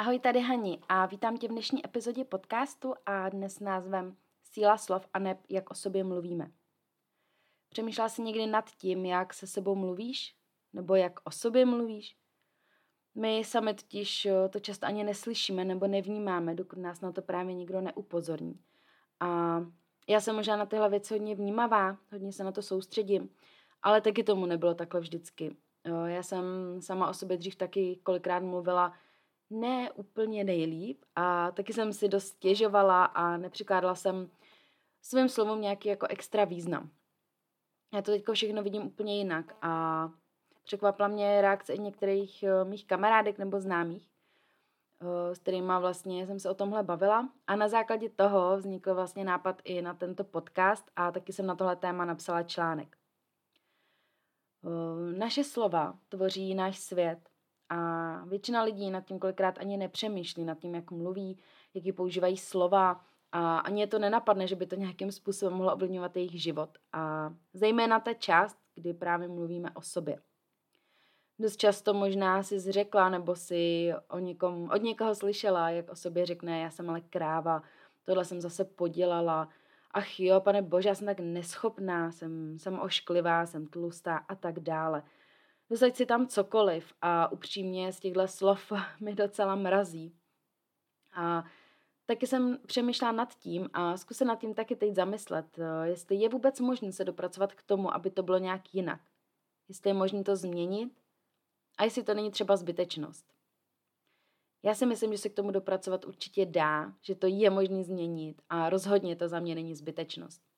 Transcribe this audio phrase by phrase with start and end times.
[0.00, 5.08] Ahoj, tady Hani a vítám tě v dnešní epizodě podcastu a dnes názvem Síla slov
[5.14, 6.50] a neb, jak o sobě mluvíme.
[7.68, 10.34] Přemýšlela jsi někdy nad tím, jak se sebou mluvíš?
[10.72, 12.16] Nebo jak o sobě mluvíš?
[13.14, 17.54] My sami totiž eh, to často ani neslyšíme nebo nevnímáme, dokud nás na to právě
[17.54, 18.60] nikdo neupozorní.
[19.20, 19.60] A
[20.08, 23.30] já jsem možná na tyhle věci hodně vnímavá, hodně se na to soustředím,
[23.82, 25.56] ale taky tomu nebylo takhle vždycky.
[25.84, 26.44] Eh, já jsem
[26.80, 28.92] sama o sobě dřív taky kolikrát mluvila
[29.50, 34.30] ne úplně nejlíp a taky jsem si dost stěžovala a nepřikládala jsem
[35.02, 36.90] svým slovům nějaký jako extra význam.
[37.94, 40.12] Já to teď všechno vidím úplně jinak a
[40.64, 44.10] překvapila mě reakce i některých uh, mých kamarádek nebo známých,
[45.02, 49.24] uh, s kterými vlastně jsem se o tomhle bavila a na základě toho vznikl vlastně
[49.24, 52.96] nápad i na tento podcast a taky jsem na tohle téma napsala článek.
[54.62, 57.29] Uh, naše slova tvoří náš svět
[57.70, 61.38] a většina lidí nad tím kolikrát ani nepřemýšlí, nad tím, jak mluví,
[61.74, 63.00] jaký používají slova
[63.32, 66.78] a ani je to nenapadne, že by to nějakým způsobem mohlo ovlivňovat jejich život.
[66.92, 70.18] A zejména ta část, kdy právě mluvíme o sobě.
[71.38, 76.26] Dost často možná si zřekla nebo si o někom, od někoho slyšela, jak o sobě
[76.26, 77.62] řekne, já jsem ale kráva,
[78.04, 79.48] tohle jsem zase podělala,
[79.90, 84.60] ach jo, pane bože, já jsem tak neschopná, jsem, jsem ošklivá, jsem tlustá a tak
[84.60, 85.02] dále
[85.70, 90.16] dosaď si tam cokoliv a upřímně z těchto slov mi docela mrazí.
[91.12, 91.44] A
[92.06, 96.28] taky jsem přemýšlela nad tím a zkusím nad tím taky teď zamyslet, eh, jestli je
[96.28, 99.00] vůbec možné se dopracovat k tomu, aby to bylo nějak jinak.
[99.68, 100.92] Jestli je možné to změnit
[101.78, 103.34] a jestli to není třeba zbytečnost.
[104.62, 108.42] Já si myslím, že se k tomu dopracovat určitě dá, že to je možné změnit
[108.48, 110.49] a rozhodně to za mě není zbytečnost.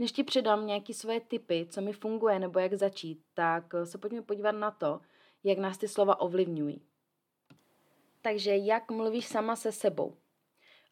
[0.00, 3.98] Než ti předám nějaké svoje typy, co mi funguje nebo jak začít, tak eh, se
[3.98, 5.00] pojďme podívat na to,
[5.44, 6.82] jak nás ty slova ovlivňují.
[8.22, 10.16] Takže jak mluvíš sama se sebou?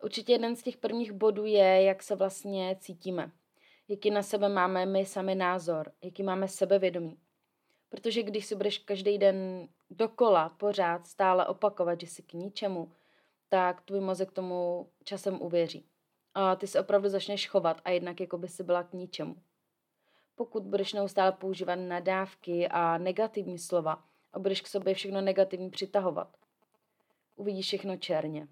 [0.03, 3.31] Určitě jeden z těch prvních bodů je, jak se vlastně cítíme.
[3.89, 7.19] Jaký na sebe máme my sami názor, jaký máme sebevědomí.
[7.89, 12.93] Protože když si budeš každý den dokola pořád stále opakovat, že jsi k ničemu,
[13.49, 15.89] tak tvůj mozek tomu časem uvěří
[16.41, 19.37] a ty se opravdu začneš chovat a jednak jako by si byla k ničemu.
[20.35, 26.37] Pokud budeš neustále používat nadávky a negativní slova a budeš k sobě všechno negativní přitahovat,
[27.37, 28.49] uvidíš všechno černě.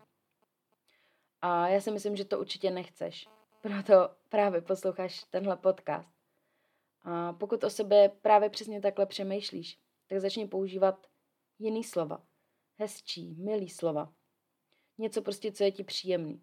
[1.42, 3.28] A já si myslím, že to určitě nechceš.
[3.60, 6.10] Proto právě posloucháš tenhle podcast.
[7.02, 11.06] A pokud o sebe právě přesně takhle přemýšlíš, tak začni používat
[11.58, 12.22] jiný slova.
[12.78, 14.12] Hezčí, milý slova.
[14.98, 16.42] Něco prostě, co je ti příjemný.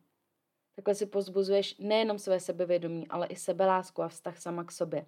[0.76, 5.06] Takhle si pozbuzuješ nejenom své sebevědomí, ale i sebelásku a vztah sama k sobě.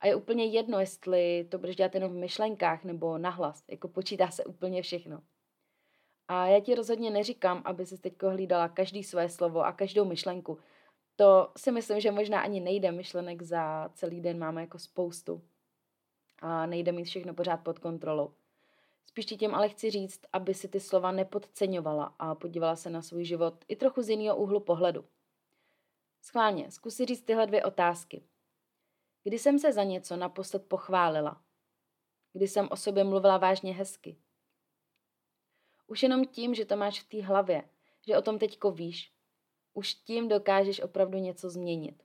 [0.00, 4.30] A je úplně jedno, jestli to budeš dělat jenom v myšlenkách nebo nahlas, jako počítá
[4.30, 5.22] se úplně všechno.
[6.28, 10.58] A já ti rozhodně neříkám, aby si teď hlídala každý své slovo a každou myšlenku.
[11.16, 15.42] To si myslím, že možná ani nejde, myšlenek za celý den máme jako spoustu.
[16.38, 18.34] A nejde mít všechno pořád pod kontrolou.
[19.06, 23.02] Spíš ti těm ale chci říct, aby si ty slova nepodceňovala a podívala se na
[23.02, 25.04] svůj život i trochu z jiného úhlu pohledu.
[26.22, 28.28] Schválně, zkus si říct tyhle dvě otázky.
[29.24, 31.44] Kdy jsem se za něco naposled pochválila?
[32.32, 34.18] Kdy jsem o sobě mluvila vážně hezky?
[35.86, 37.68] Už jenom tím, že to máš v té hlavě,
[38.06, 39.12] že o tom teďko víš,
[39.74, 42.02] už tím dokážeš opravdu něco změnit.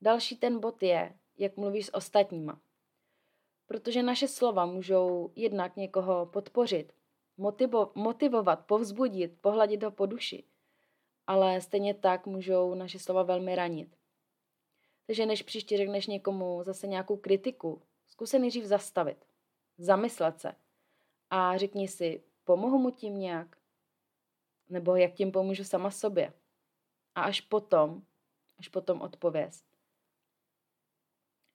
[0.00, 2.60] Další ten bod je, jak mluvíš s ostatníma.
[3.68, 6.92] Protože naše slova můžou jednak někoho podpořit,
[7.36, 10.44] motivo, motivovat, povzbudit, pohladit ho po duši.
[11.26, 13.96] Ale stejně tak můžou naše slova velmi ranit.
[15.06, 19.24] Takže než příště řekneš někomu zase nějakou kritiku, zkus se nejdřív zastavit,
[19.78, 20.52] zamyslet se
[21.30, 23.58] a řekni si, pomohu mu tím nějak?
[24.68, 26.32] Nebo jak tím pomůžu sama sobě?
[27.14, 28.02] A až potom,
[28.58, 29.67] až potom odpověz.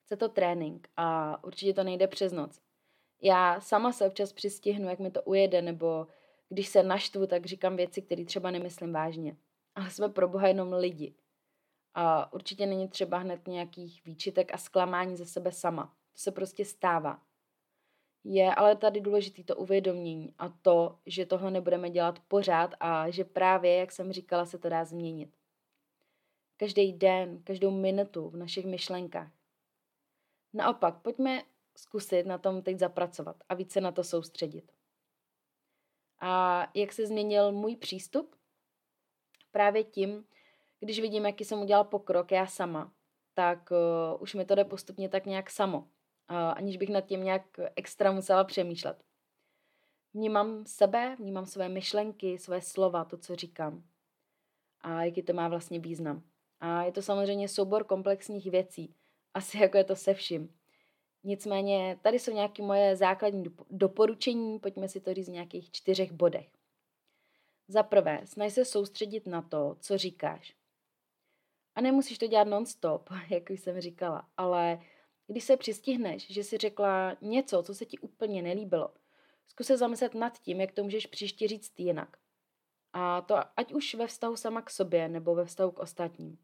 [0.05, 2.59] Chce to trénink a určitě to nejde přes noc.
[3.21, 6.07] Já sama se občas přistihnu, jak mi to ujede, nebo
[6.49, 9.37] když se naštvu, tak říkám věci, které třeba nemyslím vážně.
[9.75, 11.15] Ale jsme pro boha jenom lidi.
[11.93, 15.85] A určitě není třeba hned nějakých výčitek a zklamání ze sebe sama.
[15.85, 17.21] To se prostě stává.
[18.23, 23.23] Je ale tady důležité to uvědomění a to, že tohle nebudeme dělat pořád a že
[23.23, 25.37] právě, jak jsem říkala, se to dá změnit.
[26.57, 29.31] Každý den, každou minutu v našich myšlenkách.
[30.53, 31.43] Naopak, pojďme
[31.75, 34.71] zkusit na tom teď zapracovat a více na to soustředit.
[36.19, 38.35] A jak se změnil můj přístup?
[39.51, 40.25] Právě tím,
[40.79, 42.93] když vidím, jaký jsem udělal pokrok já sama,
[43.33, 45.87] tak uh, už mi to jde postupně tak nějak samo, uh,
[46.37, 49.03] aniž bych nad tím nějak extra musela přemýšlet.
[50.13, 53.83] Vnímám sebe, vnímám své myšlenky, své slova, to, co říkám.
[54.81, 56.23] A jaký to má vlastně význam.
[56.59, 58.95] A je to samozřejmě soubor komplexních věcí,
[59.33, 60.55] asi jako je to se vším.
[61.23, 66.49] Nicméně tady jsou nějaké moje základní doporučení, pojďme si to říct v nějakých čtyřech bodech.
[67.67, 70.55] Za prvé, snaž se soustředit na to, co říkáš.
[71.75, 74.81] A nemusíš to dělat non-stop, jak už jsem říkala, ale
[75.27, 78.93] když se přistihneš, že si řekla něco, co se ti úplně nelíbilo,
[79.47, 82.17] zkus se zamyslet nad tím, jak to můžeš příště říct jinak.
[82.93, 86.37] A to ať už ve vztahu sama k sobě nebo ve vztahu k ostatním.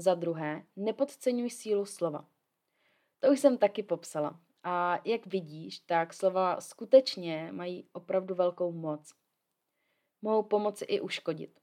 [0.00, 2.24] Za druhé, nepodceňuj sílu slova.
[3.18, 4.40] To už jsem taky popsala.
[4.62, 9.14] A jak vidíš, tak slova skutečně mají opravdu velkou moc.
[10.22, 11.60] Mohou pomoci i uškodit.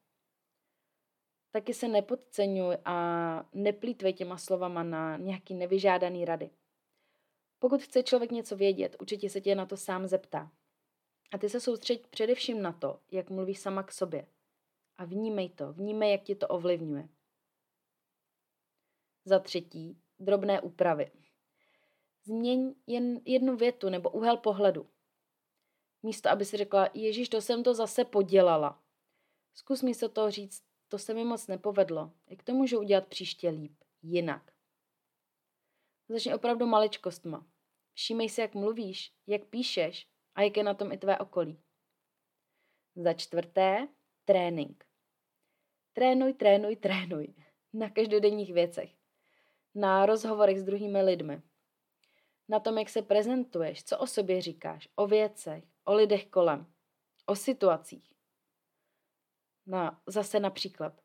[1.52, 2.96] Taky se nepodceňuj a
[3.54, 6.50] neplýtvej těma slovama na nějaký nevyžádaný rady.
[7.60, 10.52] Pokud chce člověk něco vědět, určitě se tě na to sám zeptá.
[11.32, 14.28] A ty se soustředit především na to, jak mluvíš sama k sobě.
[14.98, 17.10] A vnímej to, vnímej, jak ti to ovlivňuje.
[19.28, 21.12] Za třetí, drobné úpravy.
[22.24, 24.90] Změň jen jednu větu nebo úhel pohledu.
[26.04, 28.84] Místo, aby si řekla, Ježíš, to jsem to zase podělala.
[29.54, 32.12] Zkus místo toho říct, to se mi moc nepovedlo.
[32.28, 34.54] Jak to můžu udělat příště líp, jinak?
[36.10, 37.48] Začni opravdu maličkostma.
[37.94, 41.60] Všímej si, jak mluvíš, jak píšeš a jak je na tom i tvé okolí.
[42.96, 43.88] Za čtvrté,
[44.26, 44.86] trénink.
[45.94, 47.34] Trénuj, trénuj, trénuj.
[47.74, 48.97] Na každodenních věcech.
[49.80, 51.42] Na rozhovorech s druhými lidmi.
[52.50, 56.74] Na tom, jak se prezentuješ, co o sobě říkáš, o věcech, o lidech kolem,
[57.26, 58.14] o situacích.
[59.66, 61.02] Na, zase například,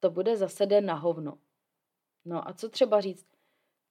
[0.00, 1.38] to bude zase den na hovno.
[2.24, 3.26] No a co třeba říct,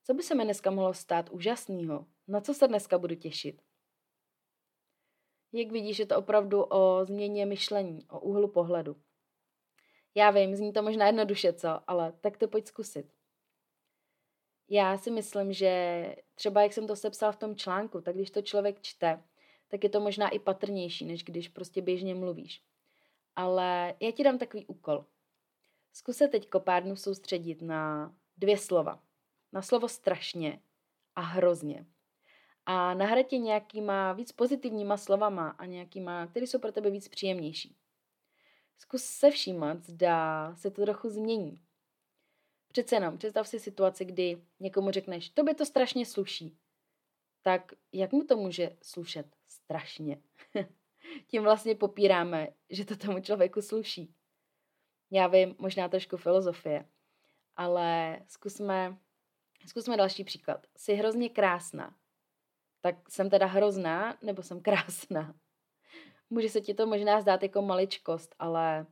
[0.03, 2.05] co by se mi dneska mohlo stát úžasného?
[2.27, 3.61] Na co se dneska budu těšit?
[5.53, 9.01] Jak vidíš, je to opravdu o změně myšlení, o úhlu pohledu.
[10.15, 13.17] Já vím, zní to možná jednoduše, co, ale tak to pojď zkusit.
[14.69, 18.41] Já si myslím, že třeba jak jsem to sepsal v tom článku, tak když to
[18.41, 19.23] člověk čte,
[19.67, 22.63] tak je to možná i patrnější, než když prostě běžně mluvíš.
[23.35, 25.05] Ale já ti dám takový úkol.
[25.93, 29.03] Zkus se teď pár dnů soustředit na dvě slova.
[29.53, 30.61] Na slovo strašně
[31.15, 31.85] a hrozně.
[32.65, 37.75] A nahradit je nějakýma víc pozitivníma slovama a nějakýma, které jsou pro tebe víc příjemnější.
[38.77, 41.61] Zkus se všímat, zda se to trochu změní.
[42.77, 46.57] Přece jenom, představ si situaci, kdy někomu řekneš, to by to strašně sluší.
[47.41, 50.21] Tak jak mu to může slušet strašně?
[51.27, 54.15] Tím vlastně popíráme, že to tomu člověku sluší.
[55.11, 56.89] Já vím, možná trošku filozofie,
[57.55, 58.97] ale zkusme,
[59.67, 60.67] zkusme další příklad.
[60.75, 61.95] Jsi hrozně krásná.
[62.81, 65.35] Tak jsem teda hrozná, nebo jsem krásná?
[66.29, 68.85] Může se ti to možná zdát jako maličkost, ale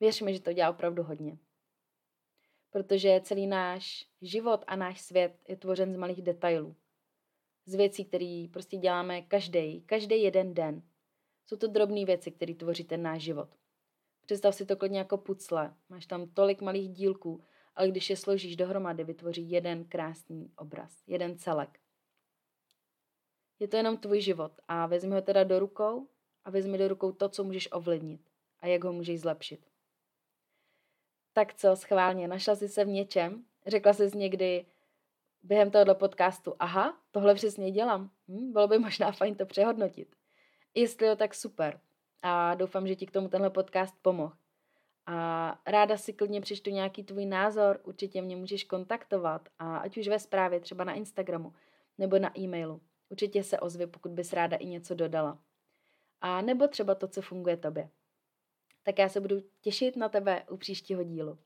[0.00, 1.38] věř mi, že to dělá opravdu hodně.
[2.70, 6.76] Protože celý náš život a náš svět je tvořen z malých detailů.
[7.66, 10.82] Z věcí, které prostě děláme každý, každý jeden den.
[11.46, 13.48] Jsou to drobné věci, které tvoří ten náš život.
[14.26, 15.74] Představ si to klidně jako pucle.
[15.88, 17.44] Máš tam tolik malých dílků,
[17.74, 21.78] ale když je složíš dohromady, vytvoří jeden krásný obraz, jeden celek.
[23.58, 26.08] Je to jenom tvůj život a vezmi ho teda do rukou
[26.44, 28.20] a vezmi do rukou to, co můžeš ovlivnit
[28.60, 29.69] a jak ho můžeš zlepšit.
[31.32, 33.44] Tak co, schválně, našla jsi se v něčem?
[33.66, 34.66] Řekla jsi někdy
[35.42, 38.10] během tohoto podcastu, aha, tohle přesně dělám.
[38.28, 40.16] Hm, bylo by možná fajn to přehodnotit.
[40.74, 41.80] Jestli jo, tak super.
[42.22, 44.32] A doufám, že ti k tomu tenhle podcast pomohl.
[45.06, 50.08] A ráda si klidně přečtu nějaký tvůj názor, určitě mě můžeš kontaktovat, a ať už
[50.08, 51.52] ve zprávě, třeba na Instagramu
[51.98, 52.80] nebo na e-mailu.
[53.08, 55.38] Určitě se ozvi, pokud bys ráda i něco dodala.
[56.20, 57.90] A nebo třeba to, co funguje tobě.
[58.82, 61.38] Tak já se budu těšit na tebe u příštího dílu.